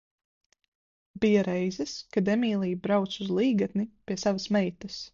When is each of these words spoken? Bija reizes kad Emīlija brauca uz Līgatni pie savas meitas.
Bija 1.25 1.43
reizes 1.49 1.93
kad 2.17 2.33
Emīlija 2.37 2.81
brauca 2.89 3.23
uz 3.27 3.33
Līgatni 3.41 3.89
pie 4.09 4.23
savas 4.27 4.53
meitas. 4.61 5.03